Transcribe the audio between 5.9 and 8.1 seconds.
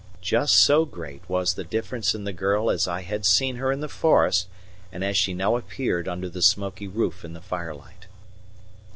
under the smoky roof in the firelight.